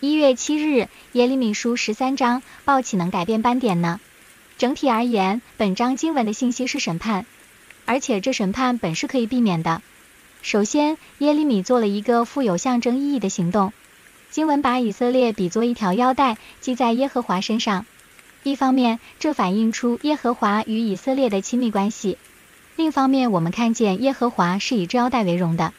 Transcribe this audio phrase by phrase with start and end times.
[0.00, 3.98] 一月七日，耶利米书十三章，报岂能改变斑点呢？
[4.56, 7.26] 整体而言，本章经文的信息是审判，
[7.84, 9.82] 而且这审判本是可以避免的。
[10.40, 13.72] 首先，耶利米做了一个富有象征意义的行动。
[14.30, 17.84] 经文把以色列比作一条腰带，系在耶和华身上。
[18.44, 22.18] 一方面，这反映出耶和华与以色列的亲密关系；
[22.76, 25.72] 另一方面，我们看见耶和华是以这腰带为荣的。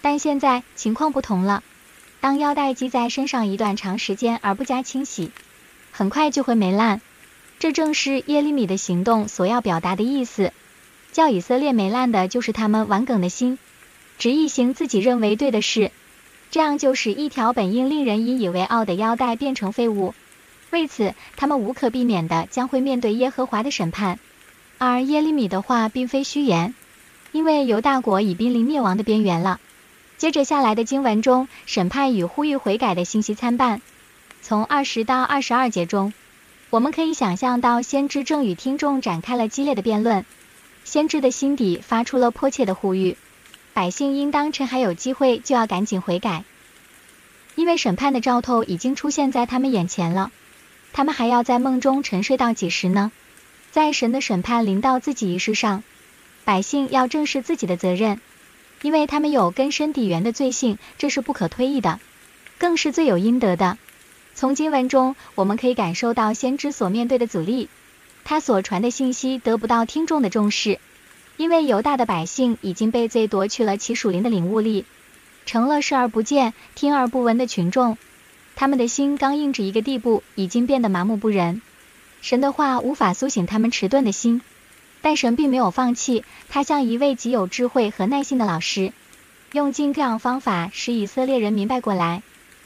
[0.00, 1.62] 但现在情况不同了，
[2.20, 5.30] 当腰带系在身上一段长时间而不加清洗，
[5.92, 7.00] 很快就会霉烂。
[7.58, 10.52] 这正是耶利米的行动所要表达的意思。
[11.10, 13.58] 叫以色列霉烂的就是他们顽梗的心。
[14.18, 15.90] 执意行自己认为对的事，
[16.50, 20.14] 这样就使一条本应令人引以为傲的腰带变成废物。
[20.70, 24.18] 为此，他们无可避免地将会面对耶和华的审判。
[24.76, 26.74] 而耶利米的话并非虚言，
[27.32, 29.60] 因为犹大国已濒临灭亡的边缘了。
[30.18, 33.80] 接着下来的经文中，审判与呼吁悔改的信息参半。
[34.42, 36.12] 从二十到二十二节中，
[36.70, 40.26] 我们可以想象到先知正与听众展开了激烈的辩论，
[40.84, 43.16] 先知的心底发出了迫切的呼吁。
[43.72, 46.42] 百姓应当趁还有机会就要赶紧悔改，
[47.54, 50.32] 因为审判的兆头已经出现在他们眼前了。
[50.92, 53.12] 他们还要在梦中沉睡到几时呢？
[53.70, 55.84] 在神的审判临到自己一事上，
[56.44, 58.20] 百姓要正视自己的责任，
[58.82, 62.00] 因为他们有根深蒂原的罪性，这是不可推议的，
[62.58, 63.78] 更是罪有应得的。
[64.34, 67.68] 从经文中，我们可以感受到先知所面对的阻力，
[68.24, 70.78] 他所传的信息得不到听众的重视。
[71.36, 74.84] 因为犹大的百姓已经被罪夺去了其属灵的领悟力，
[75.46, 77.96] 成了视而不见、听而不闻的群众。
[78.56, 81.62] 他们的心刚硬至一个地步，已经变得麻木不仁。
[82.20, 84.40] 神的话无法苏醒他们迟钝的心，
[85.02, 86.24] 但神并没有放弃。
[86.48, 88.92] 他像一位极有智慧和耐心的老师，
[89.52, 92.22] 用尽各样方法使以色列人明白过来。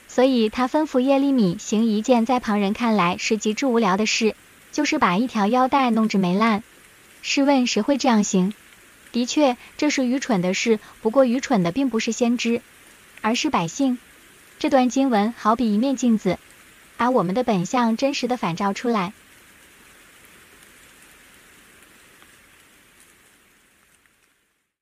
[0.08, 4.34] 所以他吩咐耶利米行一件在旁人看来是极之无聊的事，
[4.70, 6.62] 就是把一条腰带弄至霉烂。
[7.22, 8.52] 试问谁会这样行？
[9.12, 10.80] 的确，这是愚蠢的事。
[11.00, 12.60] 不过，愚蠢的并不是先知，
[13.20, 13.98] 而是百姓。
[14.58, 16.38] 这段经文好比一面镜子，
[16.96, 19.12] 把我们的本相真实的反照出来。